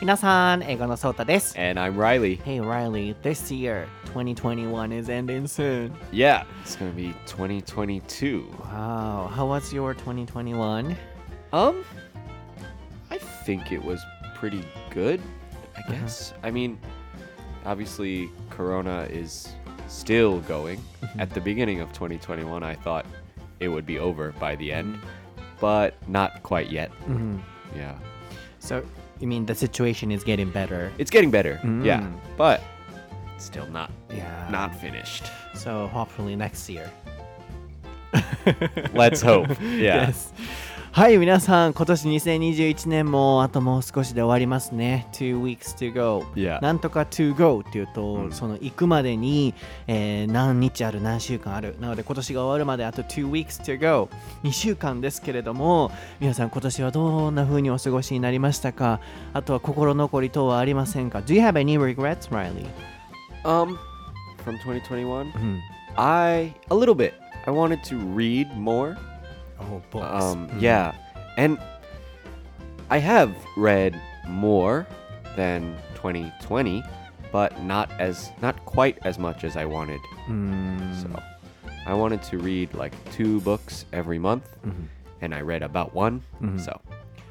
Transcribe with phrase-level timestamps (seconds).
[0.00, 1.56] 皆さん、英語のソータです。
[1.58, 2.40] And I'm Riley.
[2.44, 5.92] Hey Riley, this year, 2021 is ending soon.
[6.12, 8.44] Yeah, it's gonna be 2022.
[8.70, 10.96] Wow, how was your 2021?
[11.52, 11.84] Um,
[13.10, 14.00] I think it was
[14.38, 15.20] pretty good.
[15.76, 15.92] I Uh-huh.
[15.92, 16.34] guess.
[16.42, 16.78] I mean,
[17.64, 19.48] obviously, Corona is
[19.88, 20.78] still going.
[21.02, 21.20] Mm-hmm.
[21.20, 23.06] At the beginning of 2021, I thought
[23.60, 24.98] it would be over by the end,
[25.60, 26.90] but not quite yet.
[27.08, 27.38] Mm-hmm.
[27.76, 27.94] Yeah,
[28.58, 28.84] So,
[29.19, 30.91] you mean the situation is getting better?
[30.97, 31.59] it's getting better.
[31.83, 32.13] Yeah, Mm.
[32.37, 32.61] but
[33.37, 34.47] still not Yeah.
[34.51, 35.23] not finished.
[35.55, 36.89] So, hopefully next year.
[38.93, 39.49] Let's hope.
[39.61, 40.07] Yeah.
[40.07, 40.31] Yes.
[40.91, 45.07] はい、皆さん、今年2021年もあともう少しで終わりますね。
[45.13, 46.25] Two weeks to go.
[46.35, 46.59] Yeah.
[46.61, 49.53] なんとか to go っていうと、うんその行くまでに、
[49.87, 51.75] えー何日ある、何週間ある。
[51.79, 54.09] なので今年が終わるまであと two weeks to go。
[54.43, 58.99] 2週間ですけれども、皆さん今年はどんな風にお過ごしになりましたか？
[59.33, 62.65] あとは心残り等はありませんか ?Do you have any regrets, Riley?
[63.45, 63.77] Um,
[64.43, 65.59] from 2021, うん。
[65.95, 67.13] I a little bit.
[67.45, 68.97] I wanted to read more.
[69.59, 70.23] Oh, books.
[70.23, 70.93] Um, yeah,
[71.37, 71.57] and
[72.89, 74.87] I have read more
[75.35, 76.83] than 2020,
[77.31, 79.99] but not as not quite as much as I wanted.
[80.29, 80.93] うん。
[81.01, 81.09] So
[81.85, 84.87] I wanted to read like two books every month, Mhm.
[85.21, 86.21] and I read about one.
[86.41, 86.59] Mhm.
[86.59, 86.79] So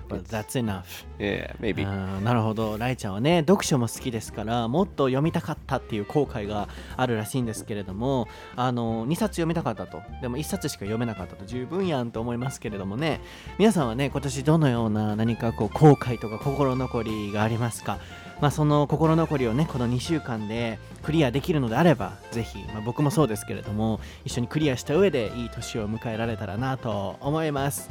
[0.08, 1.04] But that's enough.
[1.18, 1.84] yeah, maybe.
[2.22, 2.78] なるほど。
[2.78, 10.00] ライちゃんはね読書も好きですからもっと読みたかったっていう後悔があるらしいんですけれどもあの2冊読みたかったと。
[10.22, 11.44] でも1冊しか読めなかったと。
[11.44, 13.20] 十分やんと思いますけれどもね。
[13.58, 17.98] 皆さんはね今年どのような何かこう後悔とか心残りがありますか？
[18.40, 27.90] まあその心残りをねこの2週間でクリアできるのであればぜひ、まあ、僕もそうですけれども一緒にクリアした上でいい年を迎えられたらなと思います。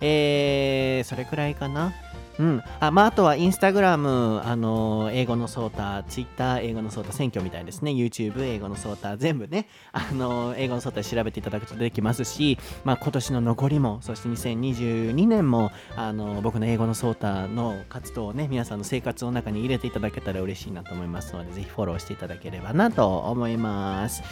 [0.00, 1.92] えー、それくらいかな。
[2.38, 24.22] うん、あまあ、あとはインスタグラム、あの英語のソータ、ツイッター、英語のソータ選挙みたいですね、YouTube、英語のソータ、全部ね、あの英語のソータ調べていただくと出てきますし、まあ、今年の残りも、そして2022年も、あの僕の英語のソータの活動をね、皆さんの生活の中に入れていただけたら嬉しいなと思いますので、ぜひフォローしていただければなと思います。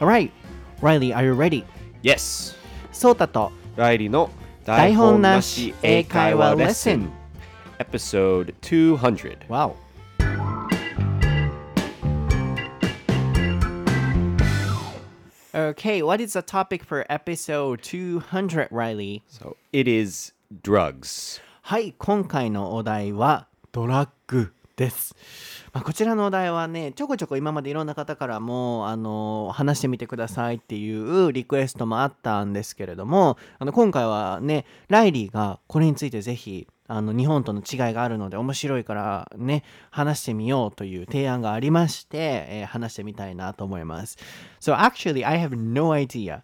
[0.00, 0.30] Alright,
[0.80, 1.64] Riley, are you ready?
[2.02, 2.56] Yes.
[2.92, 4.30] ソータと Riley no
[4.64, 7.10] 台本なし英会話レッスン
[7.78, 9.48] Episode 200.
[9.48, 9.74] Wow.
[15.54, 19.22] Okay, what is the topic for episode 200, Riley?
[19.28, 20.32] So it is
[20.62, 21.40] drugs.
[21.62, 25.14] はい、今回のお題はドラッグです。
[25.72, 42.18] まあ、こちらのお題はね、ちょこちょこ今までいろんな方からも、あの話してみてくださいっていうリクエストもあったんですけれども、あの今回はね、ライリーがこれについてぜひ、あの日本との違いがあるので面白いからね、話してみようという提案がありまして、
[42.48, 44.18] えー話してみたいなと思います。
[44.60, 46.42] So actually, I have no idea.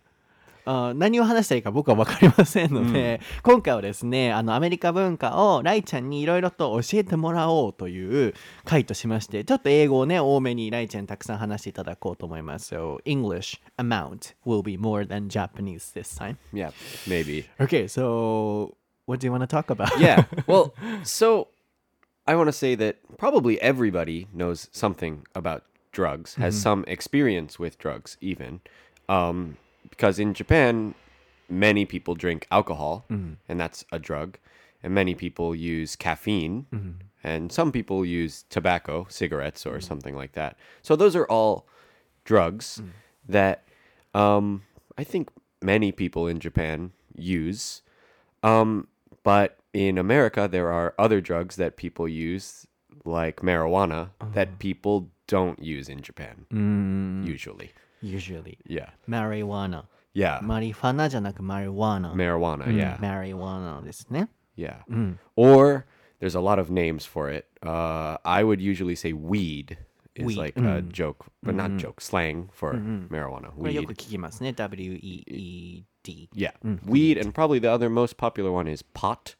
[0.70, 8.34] あ何を話したらいいか僕は分かりませんので、今回はですねあのアメリカ文化をライちゃんにいろいろと教えてもらおうという
[8.66, 12.74] 回としましてちょっと英語をね多めにライちゃんにたくさん話していただこうと思います。
[12.74, 16.36] So English amount will be more than Japanese this time.
[16.52, 16.72] Yeah,
[17.06, 17.46] maybe.
[17.58, 18.74] Okay, so
[19.06, 19.98] what do you want to talk about?
[19.98, 20.24] yeah.
[20.46, 21.48] Well, so
[22.26, 25.62] I want to say that probably everybody knows something about
[25.92, 28.60] drugs, has some experience with drugs, even.
[29.08, 29.56] Um,
[29.98, 30.94] because in Japan,
[31.48, 33.34] many people drink alcohol, mm-hmm.
[33.48, 34.38] and that's a drug.
[34.80, 36.92] And many people use caffeine, mm-hmm.
[37.24, 40.56] and some people use tobacco, cigarettes, or something like that.
[40.82, 41.66] So those are all
[42.24, 42.90] drugs mm.
[43.28, 43.64] that
[44.14, 44.62] um,
[44.96, 47.82] I think many people in Japan use.
[48.44, 48.86] Um,
[49.24, 52.68] but in America, there are other drugs that people use,
[53.04, 54.56] like marijuana, that uh-huh.
[54.60, 57.26] people don't use in Japan, mm.
[57.26, 58.57] usually Usually.
[58.67, 58.89] Yeah.
[59.07, 59.85] Marijuana.
[60.13, 60.41] Yeah.
[60.43, 62.13] マリファナじゃなくマリワナ。
[62.13, 62.65] marijuana.
[62.67, 62.97] Yeah.
[62.99, 64.29] Marijuana ですね。
[64.57, 64.83] Yeah.
[65.35, 65.85] Or
[66.19, 67.45] there's a lot of names for it.
[67.65, 69.77] Uh, I would usually say weed
[70.15, 70.37] is Weed.
[70.37, 73.51] like a joke, but not joke, slang for marijuana.
[73.51, 73.95] これよく Weed.
[73.95, 74.53] 聞きますね。
[74.53, 76.29] W-E-E-D。
[76.35, 76.51] Yeah.
[76.85, 77.17] Weed.
[77.17, 79.35] And probably the other most popular one is pot.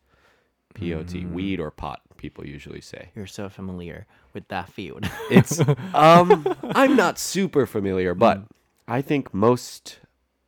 [0.73, 1.25] P O T.
[1.27, 3.10] Weed or pot, people usually say.
[3.14, 5.08] You're so familiar with that field.
[5.30, 5.60] It's
[5.94, 8.42] um I'm not super familiar, but
[8.86, 10.00] I think most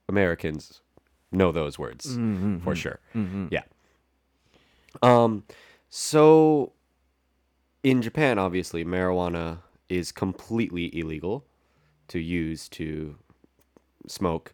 [0.09, 0.81] Americans
[1.33, 2.19] know those words
[2.63, 2.99] for sure.
[3.51, 3.63] Yeah.
[5.03, 5.45] Um
[5.89, 6.73] so
[7.83, 9.59] in Japan obviously marijuana
[9.89, 11.45] is completely illegal
[12.09, 13.17] to use to
[14.07, 14.53] smoke.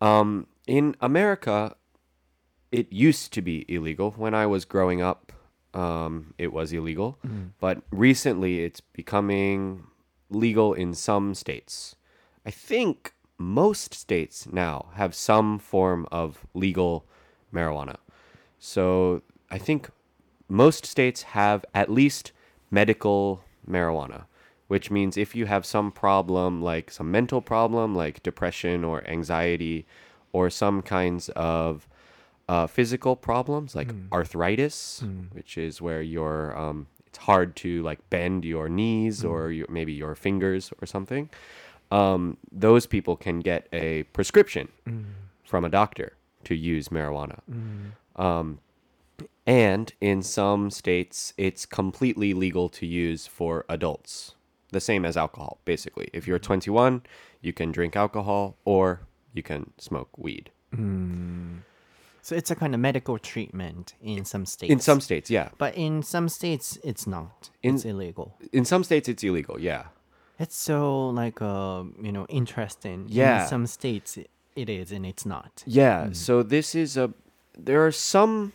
[0.00, 1.76] Um in America
[2.72, 5.32] it used to be illegal when I was growing up.
[5.74, 7.18] Um, it was illegal,
[7.60, 9.84] but recently it's becoming
[10.30, 11.96] legal in some states.
[12.46, 17.04] I think most states now have some form of legal
[17.52, 17.96] marijuana.
[18.58, 19.90] So I think
[20.48, 22.32] most states have at least
[22.70, 24.24] medical marijuana,
[24.68, 29.86] which means if you have some problem, like some mental problem, like depression or anxiety,
[30.32, 31.88] or some kinds of
[32.48, 35.02] uh, physical problems like arthritis,
[35.32, 39.92] which is where your um, it's hard to like bend your knees or your, maybe
[39.92, 41.30] your fingers or something.
[41.90, 44.68] Um, those people can get a prescription
[45.44, 46.14] from a doctor
[46.44, 47.38] to use marijuana.
[48.16, 48.58] Um,
[49.46, 54.34] and in some states, it's completely legal to use for adults.
[54.72, 56.08] The same as alcohol, basically.
[56.12, 57.02] If you're 21,
[57.42, 59.02] you can drink alcohol or
[59.32, 60.50] you can smoke weed.
[62.24, 64.72] So it's a kind of medical treatment in some states.
[64.72, 65.50] In some states, yeah.
[65.58, 67.50] but in some states it's not.
[67.62, 68.38] In- it's illegal.
[68.50, 69.84] In some states, it's illegal, yeah.
[70.38, 73.04] It's so like uh, you know interesting.
[73.08, 73.42] Yeah.
[73.42, 75.62] In some states it- it is and it's not.
[75.66, 76.12] Yeah.
[76.12, 77.12] So this is a.
[77.58, 78.54] There are some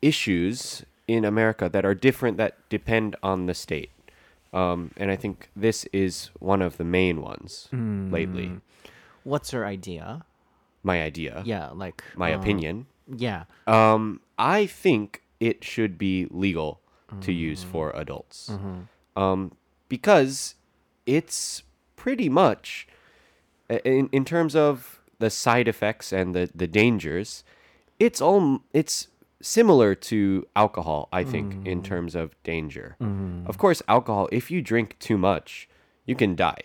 [0.00, 3.90] issues in America that are different that depend on the state,
[4.54, 8.52] um, and I think this is one of the main ones lately.
[9.22, 10.24] What's your idea?
[10.86, 12.86] My idea, Yeah, like my uh, opinion.
[13.26, 13.44] Yeah.
[13.66, 16.70] Um, I think it should be legal
[17.20, 18.50] to use for adults,
[19.16, 19.40] um,
[19.88, 20.54] because
[21.06, 21.62] it's
[21.96, 22.86] pretty much
[23.84, 27.44] in in terms of the side effects and the the dangers.
[27.98, 29.08] It's all it's
[29.40, 30.18] similar to
[30.54, 32.96] alcohol, I think, in terms of danger.
[33.50, 34.28] Of course, alcohol.
[34.32, 35.68] If you drink too much,
[36.08, 36.62] you can die.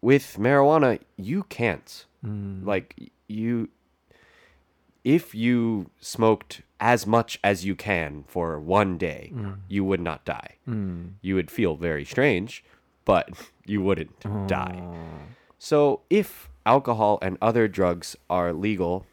[0.00, 2.06] With marijuana, you can't.
[2.22, 3.68] Like y- you
[5.04, 9.56] if you smoked as much as you can for one day, mm.
[9.68, 10.56] you would not die.
[10.68, 11.12] Mm.
[11.22, 12.64] You would feel very strange,
[13.04, 13.30] but
[13.66, 14.46] you wouldn't oh.
[14.48, 14.82] die.
[15.58, 19.06] So if alcohol and other drugs are legal,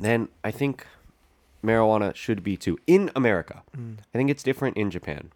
[0.00, 0.84] then I think
[1.64, 3.62] marijuana should be too in America.
[3.76, 3.98] Mm.
[4.12, 5.30] I think it's different in Japan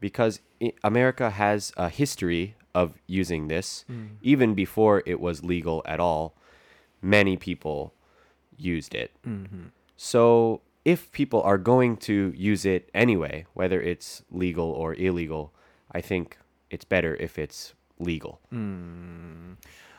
[0.00, 0.40] because
[0.82, 3.84] America has a history of using this
[4.20, 6.34] even before it was legal at all
[7.01, 7.91] Many people
[8.57, 9.11] used it.
[9.97, 15.51] So if people are going to use it anyway, whether it's legal or illegal,
[15.91, 16.37] I think
[16.69, 18.39] it's better if it's legal.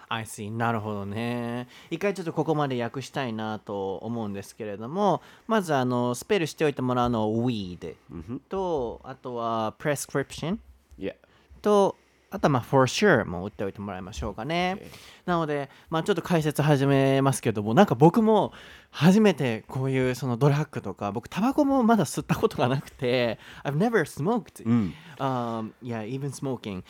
[0.08, 7.94] I see なるほどね一回ちょっとここまで訳したいなと思うんですけれどもまずあのスペルしておいてもらうのは weed
[8.50, 10.58] とあとは prescription
[10.99, 11.14] Yeah.
[11.62, 11.96] と
[12.29, 14.89] あとはまあ for sure も打っておいてもらいましょうかね、
[15.25, 18.51] なのでまあちょっと解説始めますけどもなんか僕も
[18.89, 24.65] 初めてこういうそのドラッグとか僕タバコもまだ吸ったことがなくて I've never smoked、
[25.19, 26.83] um, yeah even smoking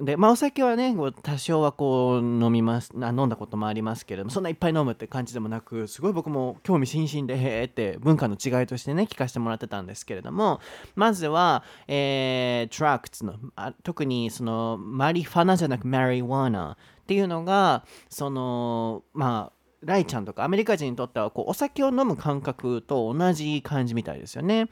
[0.00, 10.60] でまあお酒はね多少はこう飲みます飲んだこともありますけれどもそんないっぱい飲むって感じでもなくすごい僕も興味津々でへーって文化の違いとしてね聞かせてもらってたんですけれども
[10.94, 24.68] まずは、えー、トラクツのあ特にそのマリファナじゃなくマリワナっていうのがそのまあライちゃんとかアメリカ人にとってはこうお酒を飲む感覚と同じ感じみたいですよね。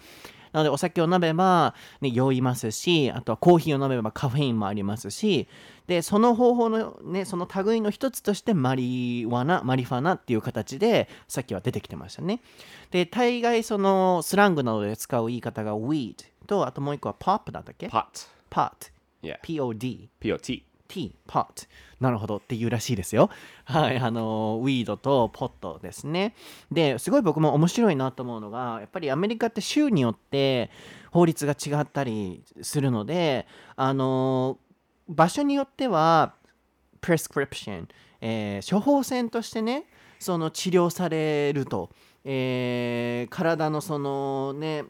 [0.57, 5.49] なのでお酒を飲めば、ね、酔いますしあとはコーヒーを飲めばカフェインもありますし
[5.87, 12.41] でその方法のねその類の一つとしてマリワナマリファナっていう形でさっきは出てきてましたね
[12.91, 16.15] で大概そのスラングなどで使う言い方が weed
[16.47, 18.07] とあともう一個は pop だったっけ？Pot.
[18.51, 19.41] pot Yeah.
[19.43, 20.63] POD P-O-T.
[20.89, 21.67] T、pot。
[22.01, 23.31] なるほどっていうらしいですよ。
[23.65, 26.35] はい、あの、ウィードとポットですね。
[26.71, 30.71] で、すごい僕も面白いなと思うのが、やっぱりアメリカって州によって
[31.11, 34.59] 法律が違ったりするので、あの、
[35.09, 36.35] 場所によっては、
[37.01, 37.87] prescription、
[38.21, 39.85] えー処方箋としてね、
[40.19, 41.91] その治療されると、
[42.25, 44.85] えー体のそのね、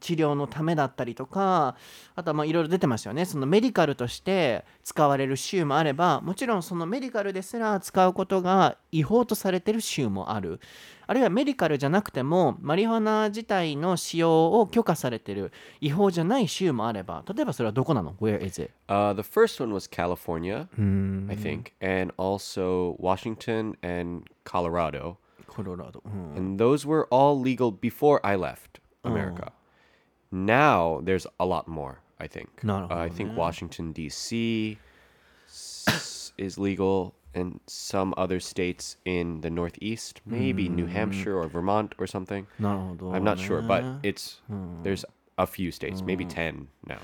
[0.00, 1.76] 治療のためだったりとか
[2.14, 10.60] あとはまあいろいろ出てますよねそのメディカルとして使われる州もあればもちろんそのメディカルですら使うことが違法とされてる州もある
[11.06, 18.70] あるいはメディカルじゃなくてもマリファナ自体の使用を許可されてる違法じゃない州もあれば例えばそれはどこなの？Where is it?
[18.88, 25.16] Uh, the first one was California, I think, and also Washington and Colorado.
[25.46, 29.52] コロラド、うん And those were all legal before I left America.
[30.32, 32.00] Now there's a lot more.
[32.22, 32.62] I think.
[32.62, 33.36] Not uh, I think now.
[33.36, 34.78] Washington D.C.
[36.38, 40.74] Is legal, and some other states in the Northeast, maybe mm.
[40.74, 42.46] New Hampshire or Vermont or something.
[42.58, 44.82] Not I'm not sure, but it's mm.
[44.82, 45.04] there's
[45.36, 46.98] a few states, maybe 10 now.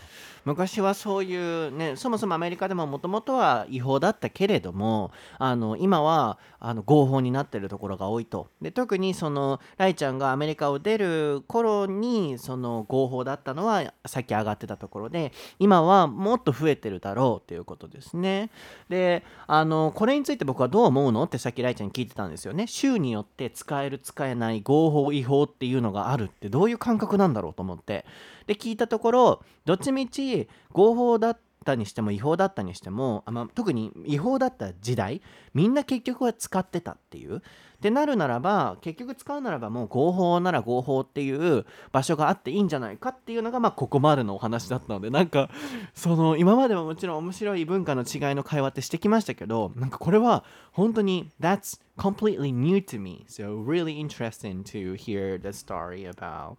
[0.48, 8.48] 昔はそういうねそもそもアメリカでももともとは違法だったけれどもあの今はあの合法になってるところが多いと。
[8.62, 18.50] で特にそのライちゃんがアメリカを出る頃にその合法だったのはさっき上がってたところで今はもっと増えてるだろうということですね。
[18.88, 22.66] であのこれについて僕はどう思うのってさっきライちゃんに聞いてたんですよね。
[22.66, 28.06] 州によって使える使えない合法違法っていうのがあるってどういう感覚なんだろうと思って
[28.48, 35.20] で聞いたところどっちみち合法だったにしても違法だったにしてもあ、まあ、特に違法だった時代
[35.52, 37.42] みんな結局は使ってたっていう。
[37.78, 45.48] ってなるならば結局使うならばもう合法なら合法っていう場所があっていいんじゃないかっていうのがまあここまでのお話だったのでなんか
[45.94, 53.24] その今までももちろん面白い文化の違いの会話ってしてきましたけどなんかこれは本当に That's completely new to me.
[53.28, 56.56] So really interesting to hear the story about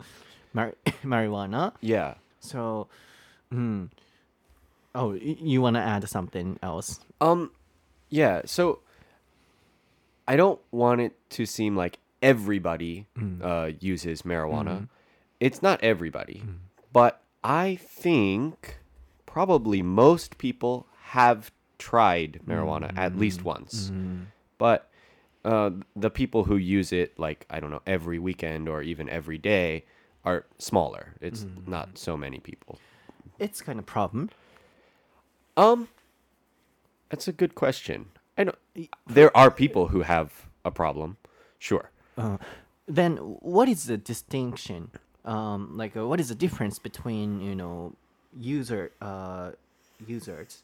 [0.54, 2.16] mar- marijuana Yeah.
[2.40, 2.88] so,
[3.54, 3.90] mm,
[4.96, 7.00] oh, y- you want to add something else?
[7.22, 7.52] Um,
[8.10, 8.42] yeah.
[8.46, 8.80] So
[10.28, 13.08] I don't want it to seem like everybody
[13.42, 14.88] uh, uses marijuana.
[15.40, 16.44] It's not everybody,
[16.92, 18.78] but I think
[19.26, 23.92] probably most people have tried marijuana at least once.
[24.58, 24.90] But
[25.46, 29.38] uh, the people who use it, like I don't know, every weekend or even every
[29.38, 29.86] day,
[30.30, 31.04] are smaller.
[31.22, 32.78] It's not so many people.
[33.40, 34.30] It's kind of problem.
[35.58, 35.88] Um,
[37.10, 38.06] that's a good question.
[38.38, 38.58] I don't.
[39.08, 40.30] There are people who have
[40.64, 41.18] a problem.
[41.58, 41.90] Sure.
[42.88, 43.18] Then,
[43.58, 44.92] what is the distinction?
[45.26, 47.94] Um, like, uh, what is the difference between you know
[48.40, 49.52] user uh
[50.08, 50.64] users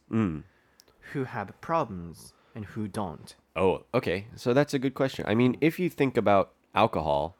[1.11, 3.35] who have problems and who don't?
[3.55, 4.27] Oh, okay.
[4.35, 5.25] So that's a good question.
[5.27, 7.35] I mean, if you think about alcohol,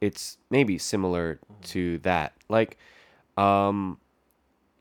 [0.00, 2.34] it's maybe similar to that.
[2.48, 2.78] Like,
[3.36, 3.98] um,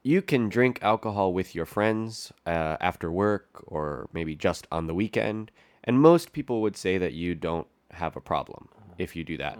[0.03, 4.93] you can drink alcohol with your friends uh, after work or maybe just on the
[4.93, 5.51] weekend,
[5.83, 8.67] and most people would say that you don't have a problem
[8.97, 9.57] if you do that.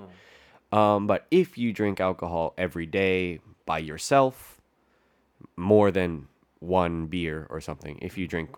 [0.71, 4.61] Um, but if you drink alcohol every day by yourself,
[5.55, 6.27] more than
[6.59, 8.49] one beer or something, if you drink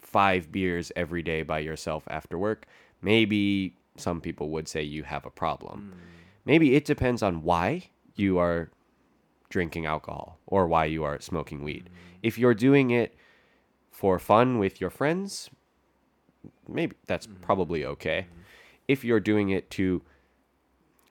[0.00, 2.66] five beers every day by yourself after work,
[3.02, 5.92] maybe some people would say you have a problem.
[6.44, 8.70] Maybe it depends on why you are
[9.48, 11.88] drinking alcohol or why you are smoking weed.
[12.22, 13.14] If you're doing it
[13.90, 15.50] for fun with your friends,
[16.68, 17.42] maybe that's mm-hmm.
[17.42, 18.26] probably okay.
[18.88, 20.02] If you're doing it to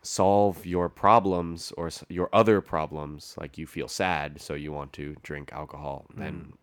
[0.03, 5.15] solve your problems or your other problems, like you feel sad, so you want to
[5.23, 6.19] drink alcohol, mm.
[6.19, 6.53] then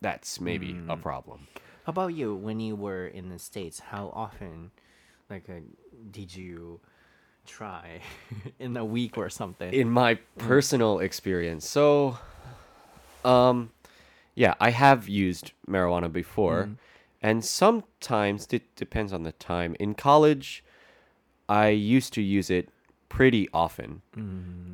[0.00, 1.02] that's maybe a mm.
[1.02, 1.48] problem.
[1.84, 2.34] How about you?
[2.34, 4.70] When you were in the states, how often,
[5.28, 5.60] like, uh,
[6.10, 6.80] did you
[7.46, 8.00] try
[8.58, 9.72] in a week or something?
[9.72, 11.68] in my personal experience.
[11.68, 12.18] So
[13.24, 13.70] um
[14.34, 16.70] yeah i have used marijuana before.
[17.22, 19.76] And sometimes it depends on the time.
[19.80, 20.64] In college
[21.48, 22.68] i used to use it
[23.08, 24.02] pretty often.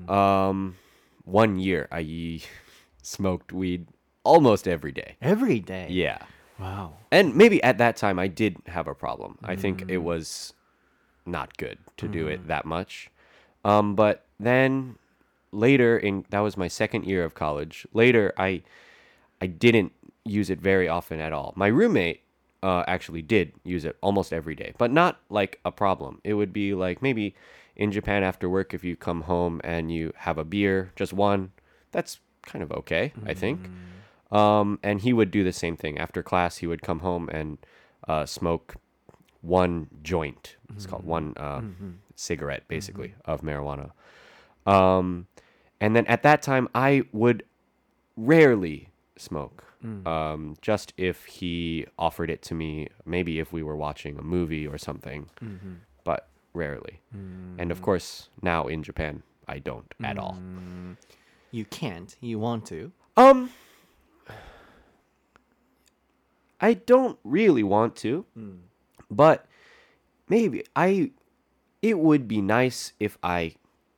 [0.09, 0.77] Um
[1.25, 2.41] one year i
[3.03, 3.87] smoked weed
[4.25, 5.17] almost every day.
[5.23, 5.87] Every day.
[5.91, 6.19] yeah.
[6.59, 6.99] Wow.
[7.11, 9.39] and maybe at that time I did have a problem.
[9.43, 10.53] I think it was
[11.31, 13.11] not good to do it that much.
[13.65, 14.97] Um, but then
[15.53, 17.87] later in that was my second year of college.
[17.93, 18.63] Later I
[19.41, 19.93] I didn't
[20.25, 21.53] use it very often at all.
[21.57, 22.23] My roommate
[22.63, 26.21] uh, actually did use it almost every day, but not like a problem.
[26.25, 27.35] It would be like maybe
[27.77, 31.53] in Japan after work if you come home and you have a beer, just one.
[31.93, 33.69] That's kind of okay, I think.
[34.31, 36.59] Um, and he would do the same thing after class.
[36.59, 37.59] He would come home and
[38.07, 38.77] uh, smoke
[39.43, 40.57] one joint.
[40.75, 41.63] It's called one uh,
[42.15, 43.91] cigarette, basically, of marijuana.
[44.67, 45.27] Um,
[45.81, 47.43] and then at that time, I would
[48.17, 49.65] rarely smoke.
[50.07, 54.67] Um, just if he offered it to me, maybe if we were watching a movie
[54.67, 55.31] or something,
[56.05, 57.01] but rarely.
[57.59, 60.39] And of course, now in Japan, I don't at all.
[61.51, 62.15] You can't.
[62.21, 62.93] You want to.
[63.17, 63.51] Um,
[66.61, 68.27] I don't really want to,
[69.11, 69.47] but
[70.29, 71.11] maybe I.
[71.83, 73.55] It would be nice if I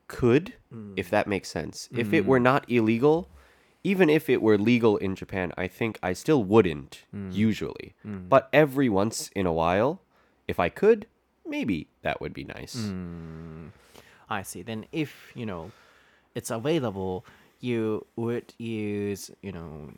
[0.06, 0.92] could, mm.
[0.94, 1.88] if that makes sense.
[1.90, 2.44] If it were mm.
[2.44, 3.28] not illegal,
[3.82, 7.34] even if it were legal in Japan, I think I still wouldn't mm.
[7.34, 7.94] usually.
[8.04, 10.00] But every once in a while,
[10.46, 11.08] if I could,
[11.44, 12.76] maybe that would be nice.
[14.30, 14.62] I see.
[14.62, 15.72] Then if, you know,
[16.36, 17.26] it's available,
[17.58, 19.90] you would use, you know,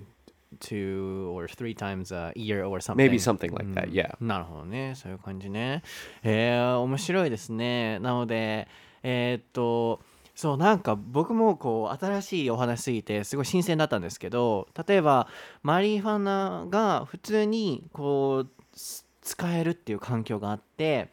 [0.61, 2.97] two or three times a year or something.
[2.97, 3.91] Maybe something like that.
[3.91, 4.17] Yeah.
[4.21, 4.95] なるほどね。
[4.95, 5.83] そういう感じね。
[6.23, 7.99] えー、面白いですね。
[8.01, 8.69] なので、
[9.03, 10.01] えーっと、
[10.35, 15.29] そう、なんか僕もこう、新しいお話すぎて、すごい新鮮だったんですけど、例えば、
[15.63, 21.09] マリファナが普通にこう、す使えるっていう環境があって、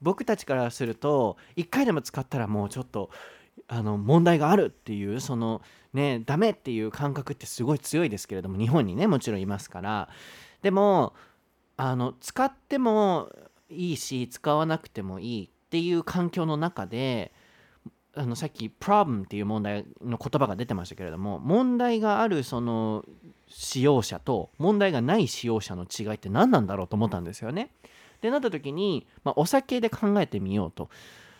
[0.00, 3.10] 僕たちからすると、一回でも使ったらもうちょっと、
[3.68, 10.08] あの問題があるっていうそのねダメっていう感覚ってすごい強いですけれども日本にねもちろんいますから
[10.62, 11.14] でも
[11.76, 13.30] あの使っても
[13.68, 17.32] いいし使わなくてもいいっていう環境の中で
[18.14, 23.04] あのさっき problem っていう問題の言葉が出てましたけれども問題があるその
[23.48, 27.70] 使用者と問題がない使用者の違いって何なんだろうと思ったんですよね。
[28.20, 30.88] でなった時に、まあ、お酒で考えてみようと。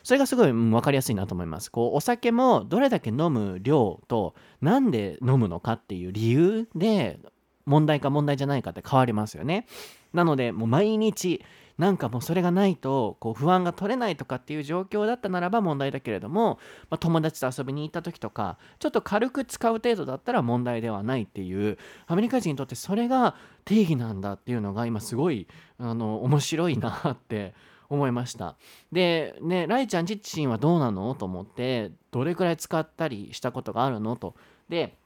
[0.09, 1.71] それがすごい分かりやすいなと思います。
[1.71, 7.21] こうお酒もどれだけ飲む量となんで飲むのかっていう理由で
[7.67, 9.67] 問題か問題じゃないかって変わりますよね。
[10.15, 11.45] なのでもう毎日
[11.77, 23.35] なんかもうそれがないとこう不安が取れないとかっていう状況だったならば問題だけれども、まあ、友達と遊びに行った時とかちょっと軽く使う程度だったら問題ではないっていうアメリカ人にとってそれが
[23.67, 25.47] 定義なんだっていうのが今すごい
[25.79, 27.53] あの面白いなって
[27.89, 28.57] 思いました。
[28.93, 31.15] でねライちゃん自身はどうなの？
[31.15, 34.17] と思ってどれくらい使ったりしたことがあるの？
[34.17, 34.35] と。
[34.69, 34.97] で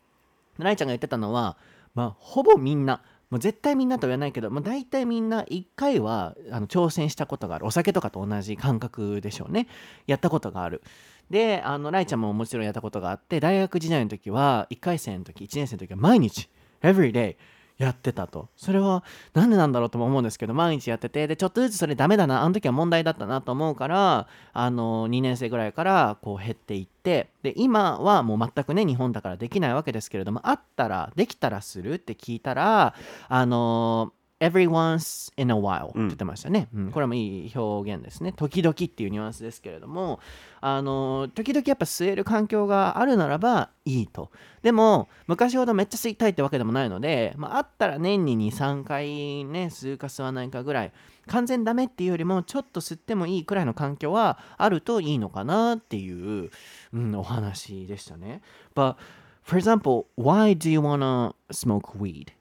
[0.59, 1.57] ライちゃんが言ってたのは
[1.95, 7.67] まあほぼみんなもう絶対みんなとは言わないけど、まあ、大体みんな1回はあの挑戦したことがある。
[7.67, 9.69] お酒とかと同じ感覚でしょうね。
[10.07, 10.83] やったことがある。
[11.31, 16.51] であのライちゃんももちろんやったことがあって大学時代の時は1回生の時1年生の時は毎日
[16.83, 17.37] every day
[17.83, 18.49] やってたと。
[18.57, 32.95] それは何でなんだろうとも思うんですけど毎日やっててでちょっとずつそれダメだなあの時は問題だったなと思うからあの2年生ぐらいからこう減っていってで今はもう全くね日本だからできないわけですけれどもあったらできたらするって聞いたら
[33.29, 34.13] あの
[34.43, 36.91] every once in a while って言ってましたね、うん。
[36.91, 38.33] これもいい表現ですね。
[38.33, 40.19] 時々っていうニュアンスですけれども
[40.61, 44.31] あの時々やっぱ吸える環境があるならばいいと。
[44.63, 50.93] でも昔ほどめっちゃ吸いたいってわけでもないので、まあ、あったら年に23回ね吸うか吸わないかぐらい
[51.29, 56.51] 完全ダメっていうよりもちょっと吸ってもいいくらいの環境はあるといいのかなっていう、
[56.93, 58.43] うん、お話でしたね。
[58.75, 58.97] But
[59.45, 62.33] for example why do you wanna smoke weed?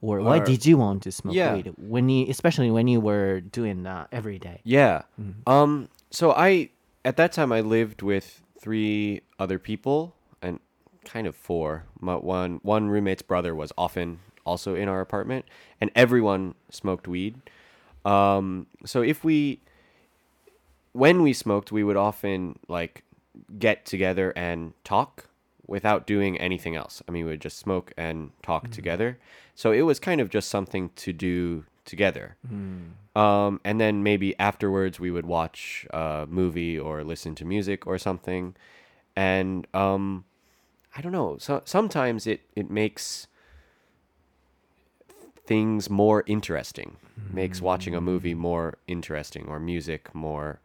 [0.00, 1.54] Or why Or- did you want to smoke Yeah.
[1.54, 4.60] weed when you, especially when you were doing that every day?
[4.64, 5.02] Yeah.
[5.46, 5.88] Um.
[6.10, 6.70] So I
[7.04, 10.60] at that time I lived with three other people and
[11.04, 11.84] kind of four.
[12.00, 15.44] My one one roommate's brother was often also in our apartment,
[15.80, 17.34] and everyone smoked weed.
[18.04, 18.66] Um.
[18.86, 19.60] So if we
[20.92, 23.02] when we smoked, we would often like
[23.58, 25.26] get together and talk
[25.66, 27.02] without doing anything else.
[27.08, 29.18] I mean, we would just smoke and talk together.
[29.58, 32.36] So it was kind of just something to do together.
[33.16, 37.98] Um, and then maybe afterwards we would watch a movie or listen to music or
[37.98, 38.54] something.
[39.16, 40.24] And um,
[40.96, 41.38] I don't know.
[41.38, 43.26] So sometimes it it makes
[45.44, 46.96] things more interesting.
[47.32, 50.60] Makes watching a movie more interesting or music more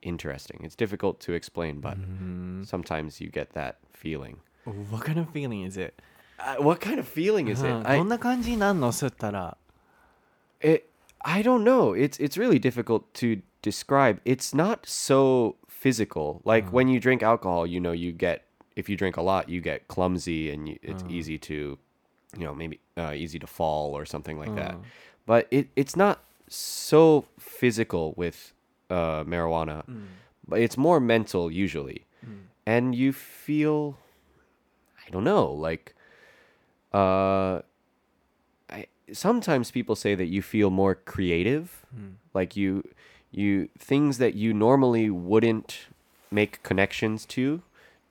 [0.00, 0.60] interesting.
[0.62, 1.98] It's difficult to explain, but
[2.64, 4.38] sometimes you get that feeling.
[4.64, 6.00] What kind of feeling is it?
[6.43, 7.67] Uh, what kind of feeling is it?
[7.67, 9.57] うん I, どんな感じになんの吸ったら
[10.61, 10.85] it
[11.21, 11.93] I don't know.
[11.93, 14.21] It's it's really difficult to describe.
[14.23, 16.41] It's not so physical.
[16.45, 19.59] Like when you drink alcohol, you know, you get if you drink a lot, you
[19.59, 21.77] get clumsy and you, it's easy to,
[22.37, 24.75] you know, maybe uh, easy to fall or something like that.
[25.25, 28.53] But it it's not so physical with
[28.89, 29.83] uh, marijuana,
[30.47, 32.05] but it's more mental usually,
[32.65, 33.97] and you feel,
[35.05, 35.95] I don't know, like,
[36.94, 37.62] uh,
[38.70, 41.84] I sometimes people say that you feel more creative,
[42.32, 42.84] like you
[43.30, 45.86] you things that you normally wouldn't
[46.30, 47.62] make connections to,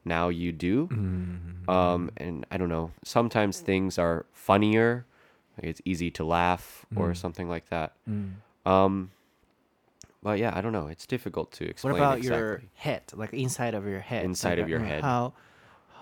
[0.06, 0.90] now you do.
[1.68, 2.92] Um, and I don't know.
[3.04, 5.06] Sometimes things are funnier,
[5.58, 7.94] like it's easy to laugh or something like that.
[8.66, 9.12] Um,
[10.22, 10.88] but yeah, I don't know.
[10.88, 12.38] It's difficult to explain What about exactly.
[12.38, 13.04] your head?
[13.14, 14.24] Like inside of your head.
[14.26, 15.02] Inside of your uh, head.
[15.04, 15.34] How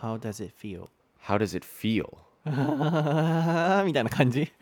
[0.01, 0.89] how does it feel?
[1.19, 2.25] How does it feel?
[2.44, 4.52] みたいな感じ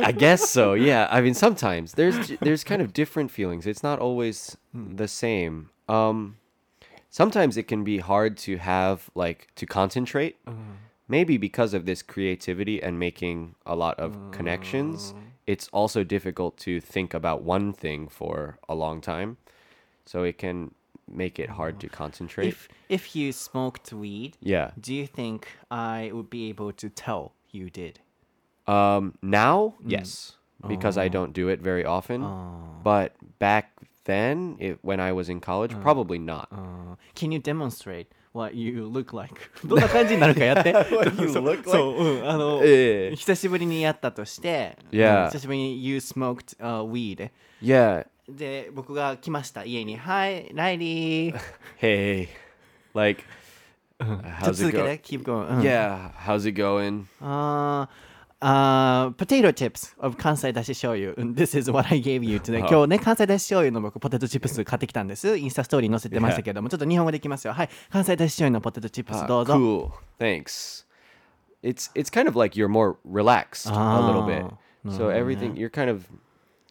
[0.00, 0.74] I guess so.
[0.74, 1.08] Yeah.
[1.10, 3.66] I mean, sometimes there's there's kind of different feelings.
[3.66, 5.70] It's not always the same.
[5.88, 6.36] Um,
[7.08, 10.36] sometimes it can be hard to have like to concentrate.
[11.08, 15.14] Maybe because of this creativity and making a lot of connections,
[15.46, 19.36] it's also difficult to think about one thing for a long time.
[20.04, 20.72] So it can
[21.12, 22.48] make it hard to concentrate.
[22.48, 24.70] If if you smoked weed, yeah.
[24.80, 28.00] do you think I would be able to tell you did?
[28.66, 32.22] Um, now, yes, because I don't do it very often.
[32.84, 33.72] But back
[34.04, 36.48] then, it, when I was in college, probably not.
[36.52, 39.50] Uh, can you demonstrate what you look like?
[39.64, 40.72] どんな感じになるかやって。
[40.72, 41.70] What you そう look like?
[41.70, 45.24] そう、うん、あの、ええ久しぶりにやったとして、 Yeah.
[45.24, 47.30] うん久しぶりに You smoked、uh, weed.
[47.60, 48.06] Yeah.
[48.29, 49.97] で、僕が来ました、家に。
[49.97, 51.35] はい、ライリー。
[51.79, 52.27] Hey,
[52.93, 53.21] like,
[53.99, 54.83] ちょっと how's 続 it け go?
[54.85, 55.61] て、keep going、うん。
[55.61, 57.05] Yeah, how's it going?
[57.21, 58.05] あー
[58.41, 61.13] あー、potato chips of 関西だし醤油。
[61.15, 62.65] うん This is what I gave you today.
[62.65, 65.37] あ今日ね、関西だし醤油の僕、ポテトチップス買ってきたんです。
[65.37, 67.53] インスタストーリーに載せてましたけども、ちょっと日本語でいきますよ。
[67.53, 69.53] はい、関西だし醤油のポテトチップス Ah, どうぞ。
[69.53, 69.91] cool.
[70.19, 70.85] Thanks.
[71.63, 74.43] It's it's kind of like you're more relaxed a little bit.
[74.45, 76.05] Ah, So everything you're kind of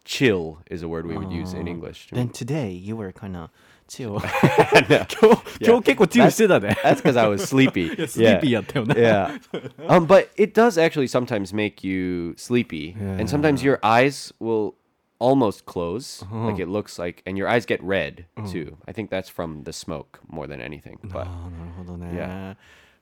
[0.04, 2.08] chill is a word we would use in English.
[2.08, 2.32] to Then me.
[2.32, 3.50] today you were kind of
[3.88, 4.18] chill.
[4.18, 6.76] 今 日、今日結構チルしてたね。
[6.82, 7.90] That's because I was sleepy.
[8.06, 8.94] sleepy やったよね。
[8.94, 9.40] yeah.
[9.88, 14.74] Um, but it does actually sometimes make you sleepy, and sometimes your eyes will
[15.20, 18.76] almost close, like it looks like, and your eyes get red too.
[18.88, 20.98] I think that's from the smoke more than anything.
[21.04, 22.06] But ああ、なるほどね。
[22.16, 22.56] Yeah.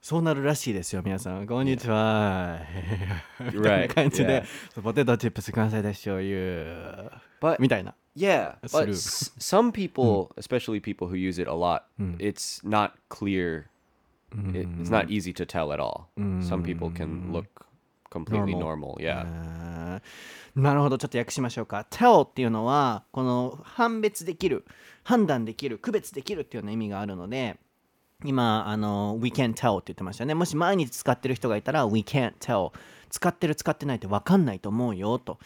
[0.06, 1.48] そうなるらしいですよ、皆さん。
[1.48, 2.60] こんにちは。
[3.40, 4.44] みたいな感じで
[4.84, 7.10] ポテトチップス関西だし醤油。
[7.40, 7.96] but みたいな。
[8.14, 11.84] Yeah, but s- some people, especially people who use it a lot,
[12.20, 13.68] it's not clear.
[14.54, 16.08] It, it's not easy to tell at all.
[16.42, 17.46] Some people can look
[18.12, 18.98] completely Normal.
[19.00, 20.02] Yeah.
[20.54, 24.66] なるほどちょっと訳しましょうか tell っていうのはこの判別できる
[25.04, 27.58] 判断できる区別できるっていうような意味があるので
[28.24, 30.34] 今あの we can't tell って言ってましたね。
[30.34, 32.72] もし毎日使ってる人がいたら we can't tell
[33.10, 35.40] 使ってる使ってないって分かんないと思うよと。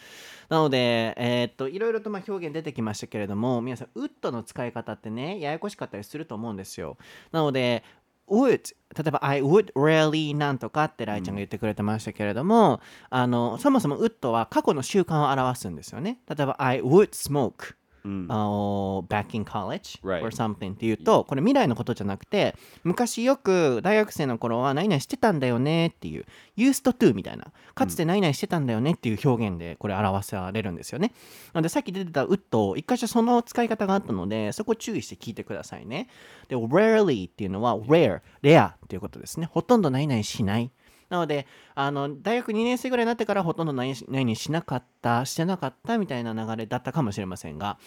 [0.50, 6.98] なのでえーっといろいろとまあ表現出てきましたけれども皆さん would の使い方ってねややこしかったりすると思うんですよ。
[7.32, 7.84] なので
[8.30, 16.20] would 例えば I would rarely なんとかってライちゃんが言ってくれてましたけれども、あのそもそも would は過去の習慣を表すんですよね。
[16.28, 17.76] 例えば I would smoke、
[18.08, 20.22] uh, back in college Right.
[20.24, 26.26] or something っていうとこれ未来のことじゃなくて昔よく大学生の頃は何々してたんだよねっていう
[26.58, 27.48] used to みたいな。
[27.76, 31.13] かつて何々してたんだよねっていう表現でこれ表されるんですよね。
[31.54, 36.08] なのでさっき出てた would 一箇所その使い方があったのでそこ注意して聞いてくださいね。
[36.48, 39.48] で rarely っていうのは rare レアっていうことですね。
[39.52, 40.72] ほとんど何々しない
[41.10, 47.78] なのであの大学2年生ぐらいになってからほとんど何々何々しなかったしてなかったみたいな流れだったかもしれませんが。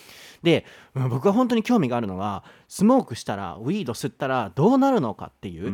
[0.43, 5.73] でうん僕が本当に興味があるのが smoke したら weed 吸ったらどうなるのかっていう、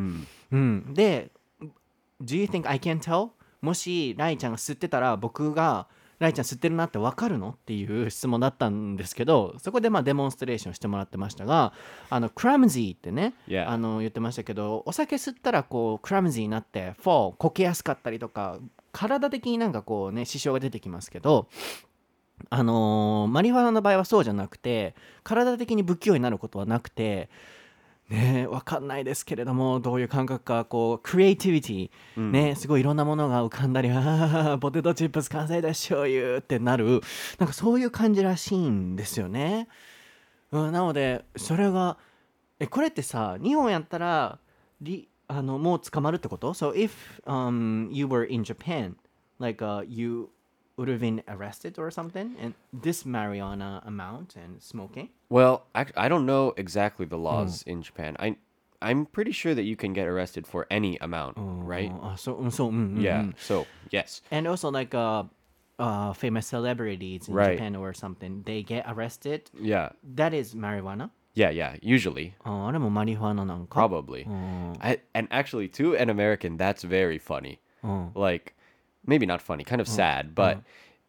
[0.52, 0.94] うん。
[0.94, 1.30] で
[2.22, 3.30] Do you think I can tell?
[3.60, 6.86] もしライちゃんが吸ってたら僕がライちゃん吸ってるな？
[6.86, 7.50] って分かるの？
[7.50, 11.72] っていう質問だったんですけどそこでまあデモンストレーションしてもらってましたが
[12.08, 13.68] あの clumsy ってね、Yeah.
[13.68, 18.58] あの言ってましたけどお酒吸ったらこう clumsy になって fall こけやすかったりとか
[18.92, 21.48] 体的になんかこうね支障が出てきますけど
[22.50, 27.28] あのーマリファナの場合はそうじゃなくて体的に不器用になることはなくて
[28.08, 33.90] ねえわかんないですけれどもどういう感覚かこうクリエイティビティ、ねすごいいろんなものが浮かんだり
[34.60, 37.00] ポテトチップス関西だし醤油ってなる。
[37.38, 39.68] なんかそういう感じらしいんですよね、
[40.52, 41.98] うん、なのでそれが
[42.60, 44.38] えこれってさ日本やったら
[44.80, 46.90] りあのもう捕まるってこと ?So if、
[47.24, 48.94] um, you were in Japan
[49.38, 50.28] like、uh, you
[50.76, 56.08] would have been arrested or something and this marijuana amount and smoking well I, I
[56.08, 57.24] don't know exactly the hmm.
[57.24, 57.72] laws mm.
[57.72, 58.36] in japan i
[58.82, 62.34] i'm pretty sure that you can get arrested for any amount oh, right uh, so
[62.34, 65.24] mm, so mm, mm, yeah mm, so yes and also like uh
[65.78, 67.56] uh, famous celebrities in right.
[67.56, 69.50] Japan or something, they get arrested.
[69.60, 69.90] Yeah.
[70.14, 71.10] That is marijuana.
[71.34, 72.34] Yeah, yeah, usually.
[72.46, 74.26] Oh, marijuana Probably.
[74.28, 74.72] Oh.
[74.80, 77.60] I, and actually, to an American, that's very funny.
[77.84, 78.10] Oh.
[78.14, 78.55] Like,
[79.06, 80.62] maybe not funny, kind of sad, but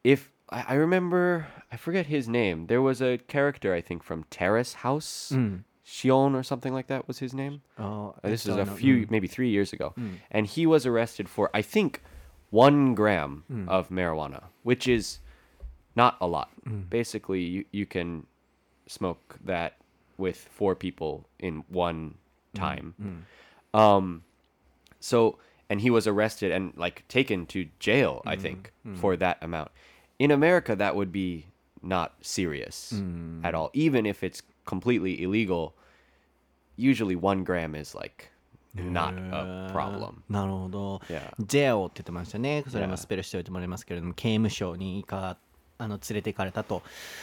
[0.03, 2.67] if I, I remember, I forget his name.
[2.67, 5.31] There was a character I think from Terrace House.
[5.33, 5.63] Mm.
[5.86, 7.62] Shion or something like that was his name.
[7.79, 9.93] Oh, this is a few, maybe three years ago,
[10.29, 12.03] and he was arrested for I think
[12.49, 15.19] one gram of marijuana, which is
[15.95, 16.49] not a lot.
[16.89, 18.25] Basically, you, you can
[18.88, 19.77] smoke that
[20.17, 22.15] with four people in one
[22.53, 23.25] time.
[23.73, 24.23] Um,
[24.99, 25.38] so
[25.68, 29.70] and he was arrested and like taken to jail, I think, for that amount.
[30.18, 31.46] In America, that would be
[31.83, 32.94] not serious
[33.42, 35.74] at all, even if it's completely illegal.
[36.76, 38.31] Usually, one gram is like
[38.74, 40.22] not a problem.
[40.31, 41.00] なるほど。
[41.09, 41.33] Yeah.
[41.38, 42.64] ジェオって言ってましたね。
[42.68, 42.96] それも Yeah.
[42.96, 45.37] スペルしておいてもらいますけれども、刑務所に行か
[45.77, 46.81] あの連れて行かれたと。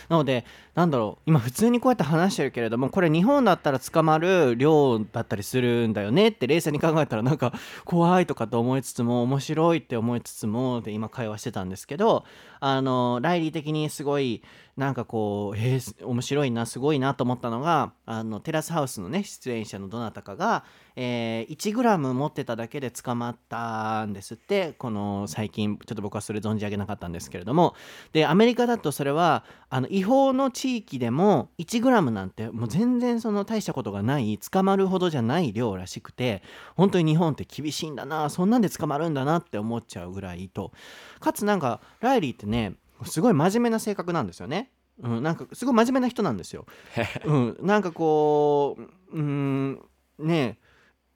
[0.08, 7.52] なのでなんだろう今普通にこうやって話してるけれどもこれ日本だったら捕まる量だったりするんだよねって冷静に考えたらなんか
[7.84, 12.24] 怖いとかと思いつつも面白いって思いつつもで今会話してたんですけど
[12.60, 14.42] あのライリー的にすごい
[14.76, 20.64] なんかこうえー、面白いなすごいなと思ったのがあのテラスハウスのね出演者のどなたかが、
[20.96, 27.74] えー、1g 持ってただけで捕まったんですってこの最近ちょっと僕はそれ存じ上げなかったんですけれども
[28.12, 36.42] でアメリカだとそれはあの違法の地域でも 1g なんてもう全然その大したことがない捕まるほどじゃない量らしくて
[36.76, 40.72] 本当に日本って厳しいんだなそんなんで捕まるんだなって思っちゃうぐらいと
[41.18, 44.70] かつなんかライリーってねすごい真面目な性格なんですよね。
[45.02, 46.66] うん、なんかすごい真面目な人なんですよ。
[47.26, 49.80] うん、なんかこう、うん、
[50.18, 50.59] ね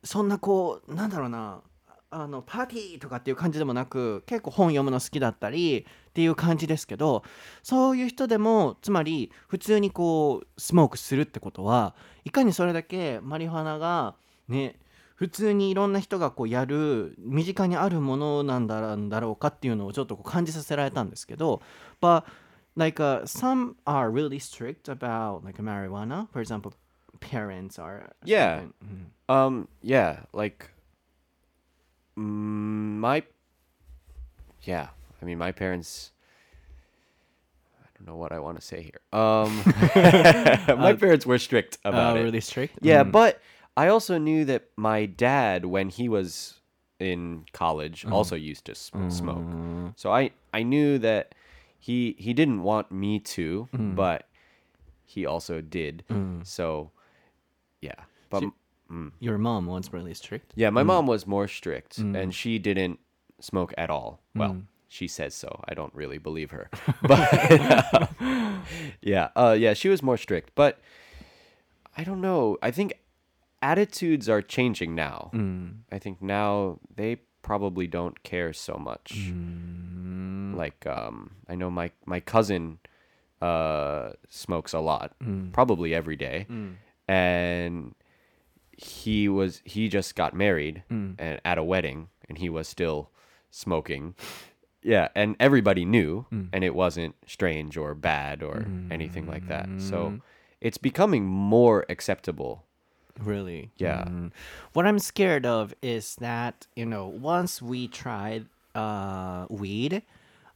[0.05, 1.63] そんなこうなんだろうな
[2.11, 7.23] あのパーティーとかっていう感じでもなく結構本読むの好きだったりっていう感じですけど
[7.63, 14.15] そういう人でもつまり普通にこうスモークするってことはいかにそれだけマリファナが
[14.49, 14.79] ね
[15.17, 21.61] 普通にいろんな人がこうやる身近にあるものなんだろうかっていうのをちょっとこう感じさせられたんですけど
[22.01, 22.23] But
[22.79, 26.29] like、uh, some are really strict about like marijuana.
[26.33, 26.73] For example
[27.21, 28.63] parents are yeah.
[29.29, 30.71] um yeah like
[32.17, 32.23] mm,
[32.99, 33.23] my
[34.63, 34.89] yeah
[35.21, 36.13] i mean my parents
[37.83, 39.01] i don't know what i want to say here.
[39.13, 39.63] Um
[40.81, 42.25] my parents were strict about uh, it.
[42.25, 42.79] really strict?
[42.83, 43.13] Yeah Mm.
[43.13, 43.41] but
[43.77, 46.55] i also knew that my dad when he was
[46.99, 49.47] in college also used to s- smoke.
[49.97, 51.35] So i i knew that
[51.79, 54.27] he he didn't want me to but
[55.07, 56.05] he also did.
[56.43, 56.91] So
[57.81, 57.95] yeah
[58.31, 58.45] but
[58.91, 59.11] mm.
[59.21, 60.87] your mom was really strict yeah, my mm.
[60.87, 62.17] mom was more strict mm.
[62.17, 62.99] and she didn't
[63.41, 64.21] smoke at all.
[64.35, 65.61] Well, she says so.
[65.69, 66.71] I don't really believe her.
[67.03, 68.11] But
[69.03, 70.81] yeah, uh yeah, she was more strict, but
[71.97, 72.59] I don't know.
[72.63, 72.95] I think
[73.63, 75.31] attitudes are changing now.
[75.91, 79.33] I think now they probably don't care so much.
[80.55, 82.79] Like um I know my my cousin
[83.41, 85.15] uh smokes a lot,
[85.53, 86.47] probably every day.
[87.09, 87.95] And
[88.71, 90.85] he was he just got married
[91.19, 93.11] and at a wedding and he was still
[93.51, 94.15] smoking
[94.83, 100.21] yeah and everybody knew and it wasn't strange or bad or anything like that so
[100.61, 102.65] it's becoming more acceptable
[103.19, 103.71] Really?
[103.77, 104.05] Yeah.
[104.05, 104.31] Mm.
[104.73, 110.03] What I'm scared of is that, you know, once we tried uh, weed,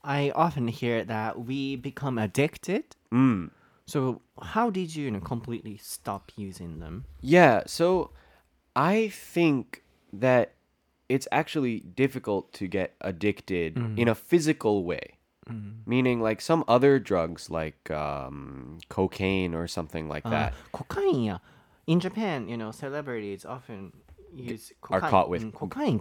[0.04, 2.84] I often hear that we become addicted.
[3.86, 7.04] So how did you, you know, completely stop using them?
[7.20, 8.10] Yeah, so
[8.76, 10.54] I think that
[11.08, 13.98] it's actually difficult to get addicted mm.
[13.98, 15.18] in a physical way.
[15.50, 15.86] Mm.
[15.86, 20.54] Meaning, like some other drugs, like um, cocaine or something like uh, that.
[20.72, 21.38] Cocaine, yeah.
[21.86, 23.92] In Japan, you know, celebrities often
[24.32, 25.02] use cocaine.
[25.02, 26.00] Are caught with mm, cocaine.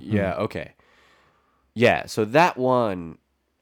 [0.00, 0.38] Yeah, mm.
[0.38, 0.72] okay.
[1.74, 3.18] Yeah, so that one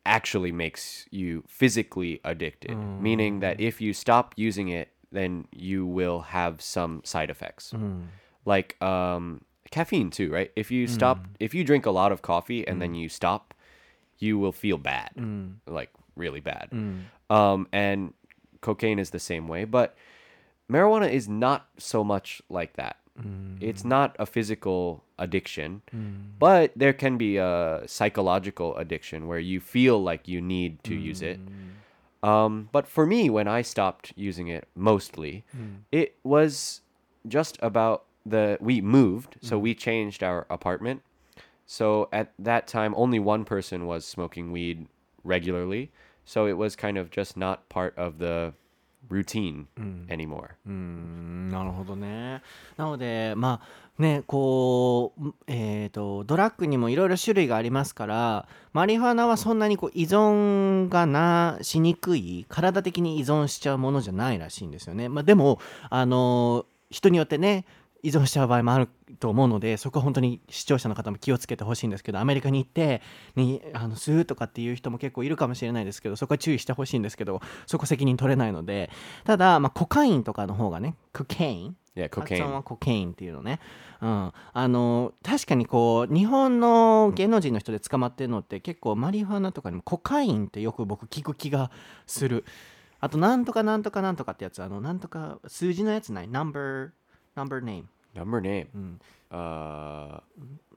[0.07, 3.67] actually makes you physically addicted, meaning that mm.
[3.67, 7.73] if you stop using it, then you will have some side effects.
[7.75, 8.07] Mm.
[8.45, 10.53] Like um caffeine too, right?
[10.57, 11.27] If you stop mm.
[11.41, 13.55] if you drink a lot of coffee and then you stop,
[14.19, 15.11] you will feel bad.
[15.67, 16.69] Like really bad.
[17.29, 18.15] Um and
[18.61, 19.97] cocaine is the same way, but
[20.71, 22.97] marijuana is not so much like that.
[23.61, 23.87] It's mm.
[23.87, 26.39] not a physical addiction, mm.
[26.39, 31.23] but there can be a psychological addiction where you feel like you need to use
[31.23, 31.41] it.
[31.41, 32.29] Mm.
[32.29, 35.45] Um, but for me, when I stopped using it mostly,
[35.93, 36.81] it was
[37.29, 41.03] just about the we moved, so we changed our apartment.
[41.67, 44.87] So at that time, only one person was smoking weed
[45.25, 45.91] regularly.
[46.25, 48.55] So it was kind of just not part of the
[49.11, 49.67] routine
[50.09, 50.51] anymore.
[50.67, 52.43] うんなるほどね。
[52.77, 65.09] なのでまあねこうえっ、とドラッグにもいろいろ種類がありますからマリファナはそんなにこう依存がなしにくい体的に依存しちゃうものじゃないらしいんですよね。
[65.09, 67.65] まあ、でもあの人によってね
[68.07, 68.89] 依存しちゃう場合もある
[69.19, 73.03] と思うのでそこは本当に視聴者の方も気をつけてほしいんですけどアメリカに行って、
[73.35, 78.91] ね、あの吸うとかっていう人も結構いるかもしれないですけどそこは注意してほしいんですけどそこ責任取れないので
[79.25, 82.53] ただ、まあ、コカインとかの方がねコケイン Yeah, 発音 cocaine.
[82.53, 83.59] はコケインっていうのね、
[84.03, 91.71] うん、あの確かにこう日本の芸能人の人で捕まってるのって結構マリファナとかにもコカインってよく僕聞く気が
[92.07, 92.45] する。
[93.01, 96.91] あとなんとかなんとかなんとかってやつあのなんとか数字のやつない？Number
[98.17, 98.99] number name Number name.
[99.31, 100.21] Uh,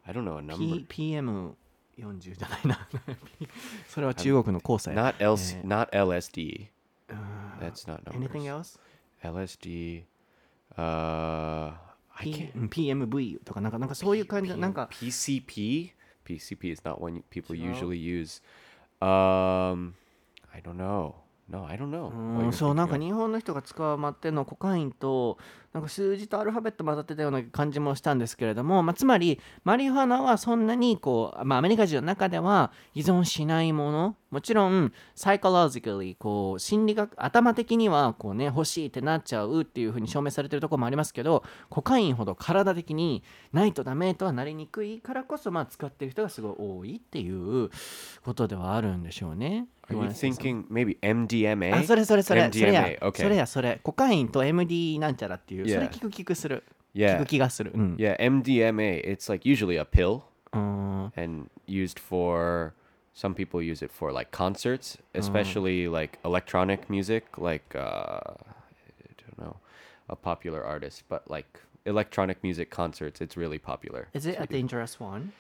[0.06, 0.58] I don't know a number.
[0.58, 1.56] P PM
[1.98, 2.88] P40 じゃないな
[3.88, 6.68] それは中国の交際 Not えー not LSD.
[7.60, 8.16] That's not numbers.
[8.16, 8.80] Anything else?
[9.24, 10.04] LSD.
[10.78, 11.74] Uh,
[12.16, 12.56] I P- can't.
[12.56, 15.92] うん PMV とかなんかなんかそういう感じなんか PCP.
[16.26, 18.42] PCP is not one people usually use.
[19.02, 19.94] Um,
[20.54, 21.16] I don't know.
[21.50, 22.52] No, I don't know.
[22.52, 23.04] そうなんか of.
[23.04, 25.38] 日本の人が使うまってのコカインと
[25.74, 47.70] なんか数字とアルファベット混ざってたような感じもしたんですけれども、まあ、つまりマリファナはそんなにこう、まあ、アメリカ人の中では依存しないものもちろんサイコロジカリこう心理学頭的にはこうね欲しいってなっちゃうっていうふうに証明されてるところもありますけどコカインほど体的にないとダメとはなりにくいからこそまあ使ってる人がすごい多いっていう
[48.24, 49.68] ことではあるんでしょうね。
[49.90, 51.76] Are you thinking maybe MDMA?
[51.76, 52.44] あ、それそれそれ。
[52.52, 53.14] それや MDMA.
[53.16, 53.36] それ Okay.
[53.36, 53.80] や、それ。
[53.82, 55.75] コカインと MD なんちゃらっていYeah.
[55.75, 56.63] それ聞く聞くする。
[56.95, 57.19] 聞 Yeah.
[57.19, 57.73] く気がする。
[57.75, 57.97] うん。
[57.97, 59.03] Yeah, MDMA.
[59.05, 61.13] It's like usually a pill うん。
[61.17, 62.73] and used for.
[63.17, 68.35] Some people use it for like concerts, especially like electronic music, like uh, I
[69.17, 69.57] don't know,
[70.09, 74.09] a popular artist, but like electronic music concerts, it's really popular.
[74.15, 75.33] Is it a dangerous one?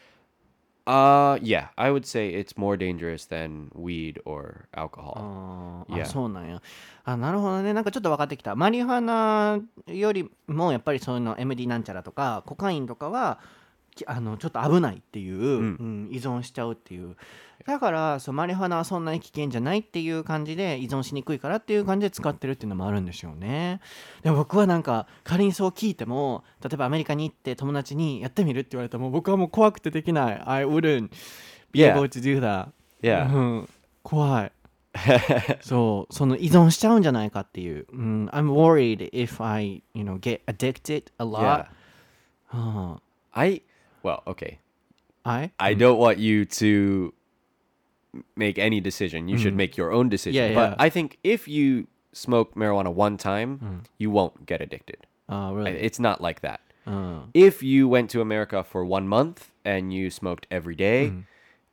[0.90, 5.86] Uh, yeah, I would say it's more dangerous than weed or あ alcohol.
[5.88, 6.02] ー Yeah.
[6.02, 6.60] あ、そうなんや。
[7.04, 7.76] あ、なるほどね。
[7.76, 8.56] なんかちょっと分かってきた。
[8.56, 13.59] マリファナよりもやっぱりそういうの MD なんちゃらとか、コカインとかは、き
[14.08, 17.16] あのちょっと危ないっていう、うん依存しちゃうっていう。
[17.66, 23.82] だからそうマリファナはそんなに危険じゃないっていう感じで依存しにくいからっていう感じで使ってるっていうのもあるんでしょうね。
[24.24, 30.42] でも僕はなんか仮にそう聞いても例えばアメリカに行って友達にやってみるって言われたらもう僕はもう怖くてできない。
[30.46, 31.10] I wouldn't
[31.72, 32.70] be able to do that.
[33.02, 33.34] Yeah.
[33.34, 33.70] うん、
[34.04, 34.52] 怖い。
[35.62, 37.86] そう、その依存しちゃうんじゃないかっていう。
[37.92, 41.42] うん、I'm worried if I, you know, get addicted a lot.
[41.42, 41.66] Yeah.
[42.54, 43.62] うん I
[44.04, 44.60] Well, okay.
[45.26, 47.14] I I don't want you to
[48.36, 49.28] make any decision.
[49.28, 49.58] You should mm.
[49.58, 50.50] make your own decision.
[50.50, 50.76] Yeah, but yeah.
[50.80, 53.86] I think if you smoke marijuana one time, mm.
[53.98, 55.06] you won't get addicted.
[55.28, 55.72] Oh, really?
[55.72, 56.62] It's not like that.
[56.88, 57.24] Oh.
[57.34, 61.24] If you went to America for one month and you smoked every day mm.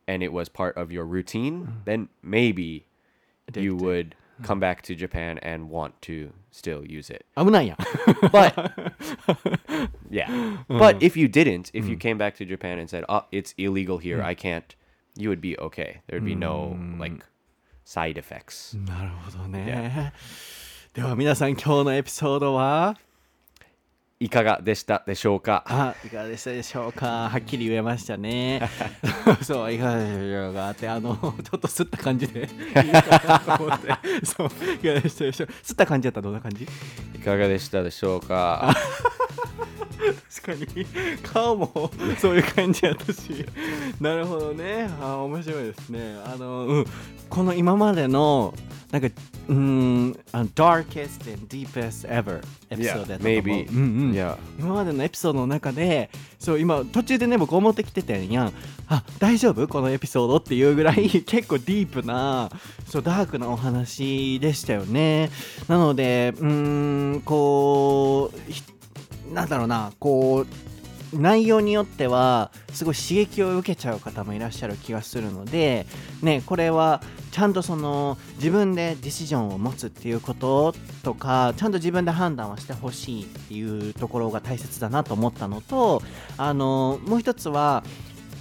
[0.07, 2.87] and it was part of your routine, then maybe
[3.55, 7.26] you would come back to Japan and want to still use it.
[7.36, 7.78] 危 ないやん。
[8.28, 8.54] But
[10.10, 10.64] yeah.
[10.68, 13.98] But if you didn't, if you came back to Japan and said, "Oh, it's illegal
[14.00, 14.24] here.
[14.24, 14.64] I can't."
[15.16, 16.02] You would be okay.
[16.08, 17.26] There'd be no like
[17.86, 18.78] side effects.
[18.78, 20.14] な るほどね。
[20.94, 22.98] では皆さん今日のエピソードは
[24.19, 25.63] いかがでしたでしょうか?
[25.67, 27.29] あ、いかがでしたでしょうか？
[27.29, 28.63] はっきり言えましたね。
[29.43, 32.49] そう、いかがでしょうかって、あの、 ちょっと吸った感じで。
[34.25, 35.49] そう、いかがでしたでしょう？
[35.63, 36.67] 吸った感じやったらどんな感じ？
[37.15, 38.75] いかがでしたでしょうか?
[40.43, 40.87] 確かに。
[41.23, 43.45] 顔もそういう感じやったし。
[44.01, 44.89] なるほどね。
[45.01, 46.17] あ面白いですね。
[46.25, 46.87] あの、うん、
[47.29, 48.55] この今までの
[48.91, 49.09] なんか
[49.49, 52.41] うーんあの darkest and deepest ever
[52.71, 53.19] エピソードやったと思う。
[53.21, 53.69] Maybe.
[53.69, 54.13] うんうん。
[54.13, 54.37] Yeah.
[54.59, 58.53] 今までのエピソードの中でそう今途中でね僕思ってきてたんやん。
[58.89, 59.67] あ大丈夫？
[59.67, 61.09] このエピソードっていうぐらい？
[61.25, 62.51] 結構ディープな
[62.87, 65.31] そうダークなお話でしたよね。
[65.69, 68.63] なのでうーんこうひ
[69.33, 70.47] なんだろうなこう
[71.13, 75.87] 内容によってはすごい刺激を受けちゃう方もいらっしゃる気がするので、
[76.23, 86.03] ね、これはちゃんとその自分でディシジョンを持つっていうこととかちゃんと自分で判断をしてほしいっていうところが大切だなと思ったのと
[86.37, 87.85] あのもう一つは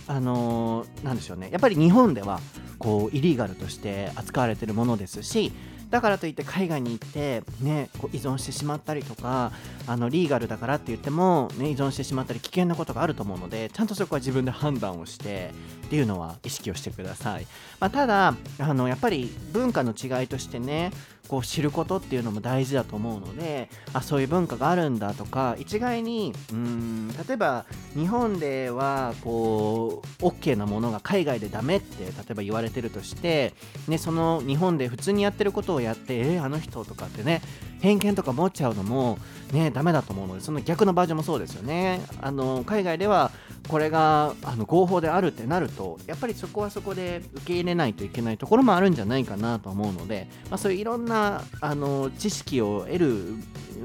[0.07, 1.49] あのなんでしょうね。
[1.51, 2.39] やっぱり日本では
[2.77, 5.51] こうイリーガルとして扱われてるものですし
[5.89, 9.51] だからといって海外に行って、ね、こう依存してしまったりとか
[9.87, 15.51] あのリーガルだからって言っても、ね、依存してしまったり危険なことがあると思うのでちゃんとそこは自分で判断をして
[15.85, 17.47] っていうのは意識をしてください、
[17.79, 20.91] まあ、ただあのやっぱり文化の違いとしてね
[21.27, 33.53] こう知ることっていうのも大事だと思うのであそういう文化があるんだとか一概にうん例えば日本ではこう OK なものが海外でダメって例えば言われてるとして、
[33.87, 37.41] ね、その日本で普通にやってることをやってえーあの人とかってね
[37.81, 39.17] 偏見とか持っちゃうのも
[39.51, 42.01] ねダメだと思うのでその逆のバージョンもそうですよね。
[42.21, 43.31] あの海外では
[43.67, 53.33] これがあの合法であるってなるとやっぱりそこはそこで受け入れないといけないところもあるんじゃないかなと思うので、まあ、そういういろんなあの知識を得る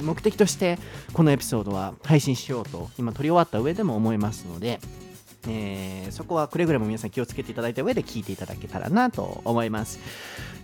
[0.03, 0.79] 目的として
[1.13, 4.81] このエピソードは配信しようと今撮り終わった上でも思いますので
[5.49, 10.01] えーそこはくれぐれも皆さん気をつけていただいた上で聞いていただけたらなと思います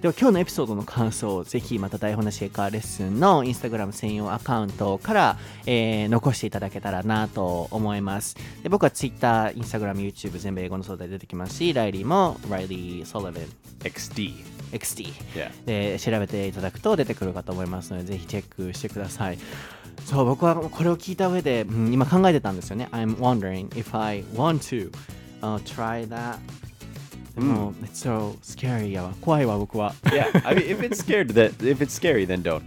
[0.03, 13.47] では今日のエピソードの感想をぜひまた台本なし英会話レッスンのインスタグラム専用アカウントから、えー残していただけたらなと思いますで僕は Twitter、Instagram、YouTube 全部英語の相談で出てきますしライリーも Riley Sullivan
[13.85, 14.33] XD.
[14.72, 15.51] XD Yeah.
[15.64, 19.39] で調べていただくと出てくるかと思いますのでぜひチェックしてください
[20.05, 24.90] そう僕はこれを聞いた上で、うん今考えてたんですよね I'm wondering if I want to、
[25.42, 26.38] uh, try that
[27.34, 30.30] でも、It's so scary やわ怖いわ僕は Yeah.
[30.47, 32.62] I mean, if it's scared that if it's scary, then don't.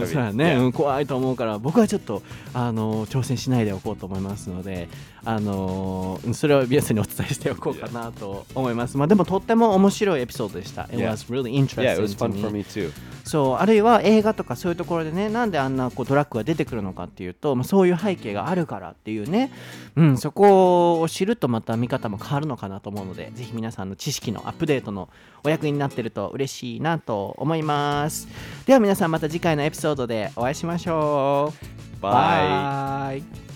[0.00, 2.22] うん、そうやね.うん、怖いと思うから僕はちょっと
[2.52, 4.88] あの挑戦しないでおこうと思いますので
[5.24, 12.92] あのうんそれを皆さんにお伝えしておこうかなと思います、まあでもとっても面白いエピソードでした、It was really interesting Yeah, it was fun for me too.
[13.24, 19.52] そうあるいは映画とかそういうところでねなんであんなこうドラッグが出てくるのかっていうと、まあ、そういう背景があるからっていうね、
[19.94, 25.08] うん、そこを知るとまた見方も変わるのかなと思うのでぜひ皆さんの知識のアップデートの
[25.44, 28.26] お役になってると嬉しいなと思います。
[28.66, 31.80] では皆さんまた次回のエピソードでお会いしましょう。
[32.00, 32.00] Bye.
[32.00, 33.49] バイ